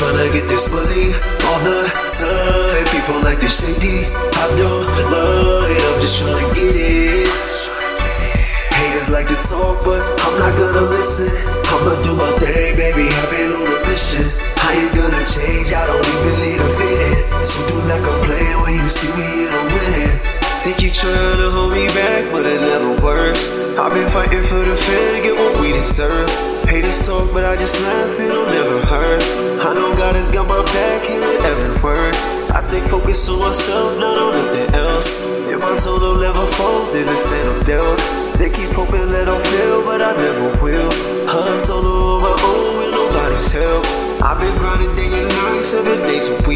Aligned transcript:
tryna 0.00 0.32
get 0.32 0.48
this 0.48 0.66
money 0.70 1.12
all 1.44 1.60
the 1.60 1.84
time. 2.08 2.84
People 2.88 3.20
like 3.20 3.38
this 3.38 3.60
shady. 3.60 4.08
I 4.40 4.46
don't 4.56 4.88
it, 5.68 5.82
I'm 5.82 6.00
just 6.00 6.22
tryna 6.22 6.54
get 6.54 6.74
it. 6.74 7.28
Haters 8.72 9.10
like 9.10 9.28
to 9.28 9.36
talk, 9.44 9.84
but 9.84 10.00
I'm 10.24 10.38
not 10.38 10.56
gonna 10.56 10.88
listen. 10.88 11.28
I'ma 11.68 12.00
do 12.02 12.14
my 12.14 12.32
thing, 12.38 12.76
baby. 12.76 13.12
I've 13.12 13.30
been 13.30 13.52
on 13.52 13.66
a 13.66 13.88
mission. 13.88 14.24
I 14.56 14.72
ain't 14.80 14.94
gonna 14.94 15.24
change, 15.26 15.72
I 15.72 15.84
don't 15.86 16.06
even 16.14 16.40
need 16.40 16.60
a 16.60 16.68
fitting. 16.68 17.44
So 17.44 17.58
do 17.68 17.76
like 17.84 18.00
I'm 18.00 18.62
when 18.62 18.74
you 18.80 18.88
see 18.88 19.12
me 19.18 19.46
and 19.46 19.54
I'm 19.54 19.66
winning. 19.66 20.29
Think 20.62 20.82
you 20.82 20.90
tryna 20.90 21.50
hold 21.52 21.72
me 21.72 21.86
back, 21.88 22.30
but 22.30 22.44
it 22.44 22.60
never 22.60 22.94
works. 23.02 23.50
I've 23.78 23.94
been 23.94 24.10
fighting 24.10 24.44
for 24.44 24.62
the 24.62 24.76
fan 24.76 25.16
to 25.16 25.22
get 25.22 25.34
what 25.34 25.58
we 25.58 25.72
deserve. 25.72 26.28
Haters 26.68 27.06
talk, 27.06 27.32
but 27.32 27.46
I 27.46 27.56
just 27.56 27.80
laugh, 27.80 28.20
it'll 28.20 28.44
never 28.44 28.84
hurt. 28.84 29.22
I 29.58 29.72
know 29.72 29.94
God 29.94 30.16
has 30.16 30.30
got 30.30 30.46
my 30.46 30.62
back, 30.64 31.06
hearing 31.06 31.40
every 31.40 31.82
word. 31.82 32.14
I 32.52 32.60
stay 32.60 32.80
focused 32.80 33.26
on 33.30 33.38
myself, 33.38 33.98
not 33.98 34.18
on 34.18 34.32
nothing 34.44 34.74
else. 34.74 35.16
If 35.48 35.60
my 35.60 35.74
soul 35.76 35.98
don't 35.98 36.20
never 36.20 36.46
fall, 36.52 36.92
then 36.92 37.08
it's 37.08 37.30
no 37.30 37.62
doubt. 37.62 38.36
They 38.36 38.50
keep 38.50 38.70
hoping 38.72 39.06
that 39.06 39.28
I'll 39.28 39.40
fail, 39.40 39.82
but 39.82 40.02
I 40.02 40.14
never 40.16 40.62
will. 40.62 40.90
Hustle 41.26 41.86
on 41.86 42.22
my 42.22 42.36
own 42.44 42.78
with 42.78 42.90
nobody's 42.92 43.50
help. 43.50 43.86
I've 44.22 44.38
been 44.38 44.54
grinding 44.58 44.92
day 44.92 45.22
and 45.22 45.28
night, 45.28 45.62
seven 45.62 46.02
days 46.02 46.26
a 46.28 46.36
week. 46.46 46.49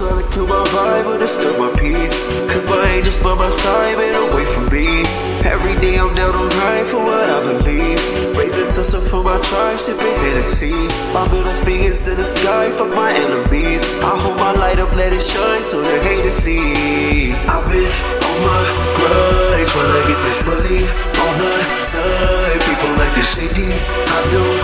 Trying 0.00 0.24
to 0.24 0.32
kill 0.32 0.46
my 0.46 0.64
vibe 0.72 1.06
or 1.12 1.18
disturb 1.18 1.58
my 1.58 1.70
peace. 1.78 2.16
Cause 2.50 2.66
my 2.66 2.80
angels 2.88 3.18
by 3.18 3.34
my 3.34 3.50
side, 3.50 3.98
man, 3.98 4.14
away 4.16 4.46
from 4.46 4.64
me. 4.72 5.04
Every 5.44 5.76
day 5.76 5.98
I'm 5.98 6.14
down 6.14 6.34
on 6.34 6.48
right 6.48 6.86
for 6.88 7.04
what 7.04 7.28
I 7.28 7.40
believe. 7.44 8.00
Raising 8.34 8.70
toast 8.72 8.96
for 9.10 9.22
my 9.22 9.38
tribe, 9.40 9.78
sipping 9.78 10.16
Hennessy. 10.24 10.72
My 11.12 11.28
middle 11.30 11.52
fingers 11.64 12.08
in 12.08 12.16
the 12.16 12.24
sky, 12.24 12.70
fuck 12.72 12.94
my 12.94 13.12
enemies. 13.12 13.84
I 14.00 14.16
hold 14.16 14.38
my 14.38 14.52
light 14.52 14.78
up, 14.78 14.96
let 14.96 15.12
it 15.12 15.20
shine 15.20 15.62
so 15.62 15.82
the 15.82 16.00
haters 16.00 16.34
see. 16.34 17.32
I've 17.52 17.68
been 17.68 17.92
on 18.24 18.36
my 18.40 18.60
grind, 18.96 19.68
tryna 19.68 20.00
get 20.08 20.20
this 20.24 20.40
money 20.48 20.80
all 21.20 21.34
the 21.44 21.52
time. 21.92 22.58
People 22.64 22.92
like 22.96 23.14
this 23.14 23.36
shady, 23.36 23.68
I 23.68 24.20
don't 24.32 24.60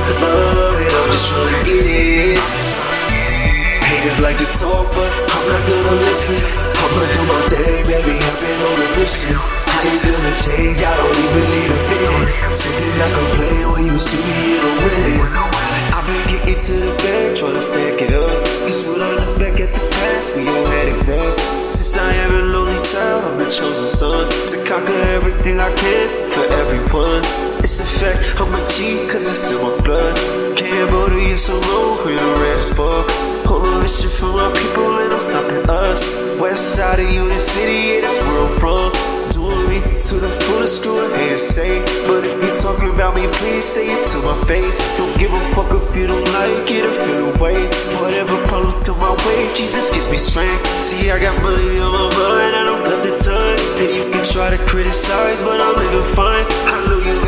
it, 0.81 0.93
I'm 0.97 1.09
just 1.13 1.29
trying 1.29 1.53
to 1.53 1.71
get 1.71 1.85
it. 1.85 2.76
Haters 4.07 4.21
like 4.21 4.39
to 4.39 4.47
talk, 4.63 4.87
but 4.95 5.11
I'm 5.35 5.49
not 5.51 5.67
gonna 5.67 6.07
listen. 6.07 6.39
I'ma 6.39 7.03
do 7.11 7.23
my 7.27 7.43
thing, 7.51 7.83
baby. 7.91 8.15
I've 8.15 8.39
been 8.39 8.63
on 8.63 8.79
a 8.79 8.89
mission. 8.95 9.35
I 9.35 9.83
ain't 9.83 10.03
gonna 10.07 10.35
change, 10.47 10.79
I 10.79 10.95
don't 10.95 11.17
even 11.27 11.47
need 11.51 11.71
a 11.75 11.79
fitting. 11.91 12.55
So 12.55 12.71
do 12.79 12.87
not 13.03 13.11
complain 13.19 13.67
when 13.67 13.85
you 13.91 13.99
see 13.99 14.23
me 14.23 14.59
in 14.59 14.63
a 14.63 14.73
winning. 14.79 15.27
I've 15.91 16.07
been 16.07 16.23
getting 16.31 16.55
to 16.55 16.75
the 16.87 16.93
bag, 17.03 17.35
trying 17.35 17.55
to 17.55 17.61
stack 17.61 18.01
it 18.01 18.13
up. 18.15 18.31
Cause 18.63 18.87
when 18.87 19.03
I 19.03 19.11
look 19.11 19.41
back 19.41 19.59
at 19.59 19.75
the 19.75 19.83
past, 19.99 20.37
we 20.37 20.47
all 20.47 20.67
had 20.67 20.87
it 20.87 21.03
rough. 21.11 21.73
Since 21.73 21.97
I 21.97 22.13
am 22.15 22.31
a 22.31 22.43
lonely 22.55 22.79
child, 22.87 23.25
I'm 23.25 23.39
the 23.39 23.51
chosen 23.51 23.91
son. 23.91 24.31
To 24.31 24.57
conquer 24.71 25.03
everything 25.19 25.59
I 25.59 25.75
can 25.75 26.31
for 26.31 26.47
everyone. 26.63 27.27
It's 27.59 27.81
a 27.81 27.85
fact, 27.85 28.39
I'm 28.39 28.55
a 28.55 28.63
G, 28.71 29.03
cause 29.11 29.27
it's 29.27 29.51
in 29.51 29.59
my 29.59 29.75
blood. 29.83 30.15
Cambodia 30.57 31.37
so 31.37 31.59
low, 31.59 32.07
we 32.07 32.15
the 32.15 32.39
rest 32.39 32.77
fuck. 32.77 33.36
West 36.57 36.75
side 36.75 37.01
of 37.01 37.13
Union 37.13 37.39
City, 37.39 37.77
yeah, 37.87 38.01
that's 38.01 38.19
where 38.25 38.41
I'm 38.41 38.49
from. 38.49 38.89
Doing 39.29 39.69
me 39.69 40.01
to 40.09 40.15
the 40.25 40.33
fullest, 40.41 40.77
screw 40.77 41.05
a 41.05 41.37
say. 41.37 41.85
But 42.09 42.25
if 42.25 42.43
you 42.43 42.57
talking 42.57 42.89
about 42.95 43.15
me, 43.15 43.29
please 43.33 43.67
say 43.67 43.93
it 43.93 44.03
to 44.13 44.19
my 44.25 44.33
face. 44.49 44.79
Don't 44.97 45.13
give 45.19 45.31
a 45.35 45.41
fuck 45.53 45.69
if 45.77 45.95
you 45.95 46.07
don't 46.07 46.25
like 46.33 46.65
it 46.71 46.83
or 46.89 46.95
feel 47.05 47.37
away. 47.37 47.61
Whatever 48.01 48.43
problems 48.47 48.81
come 48.81 48.99
my 49.01 49.13
way, 49.29 49.53
Jesus 49.53 49.91
gives 49.91 50.09
me 50.09 50.17
strength. 50.17 50.65
See, 50.81 51.11
I 51.11 51.19
got 51.21 51.43
money 51.43 51.79
on 51.79 51.93
my 51.93 52.09
mind, 52.17 52.57
I 52.57 52.65
don't 52.65 52.83
got 52.83 53.03
the 53.05 53.13
time. 53.13 53.61
And 53.77 53.91
you 53.95 54.11
can 54.11 54.25
try 54.25 54.49
to 54.49 54.61
criticize, 54.65 55.43
but 55.43 55.61
I'm 55.61 55.77
living 55.77 56.15
fine. 56.15 56.47
I 56.73 56.77
know 56.87 56.97
you 57.05 57.26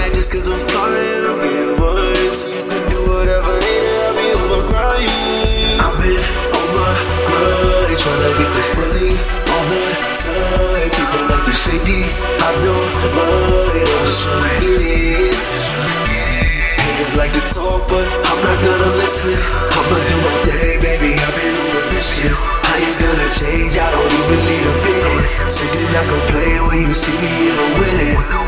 talk, 17.55 17.89
but 17.89 18.07
I'm 18.29 18.39
not 18.45 18.59
gonna 18.65 18.97
listen. 18.97 19.35
I'ma 19.35 19.99
do 20.09 20.17
my 20.21 20.35
thing, 20.45 20.81
baby. 20.81 21.15
I've 21.15 21.35
been 21.37 21.55
on 21.57 21.77
a 21.77 21.95
mission. 21.95 22.33
I 22.33 22.75
ain't 22.77 22.99
gonna 23.01 23.31
change, 23.31 23.77
I 23.77 23.91
don't 23.91 24.13
even 24.21 24.41
need 24.45 24.67
a 24.67 24.75
fitting. 24.83 25.21
So 25.49 25.63
do 25.73 25.83
not 25.93 26.07
complain 26.09 26.65
when 26.67 26.89
you 26.89 26.95
see 26.95 27.17
me 27.19 27.51
and 27.51 27.61
I'm 27.61 27.81
winning. 27.81 28.48